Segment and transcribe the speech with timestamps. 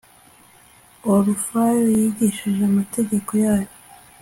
[1.13, 3.69] orufayo yigishije amategeko yayo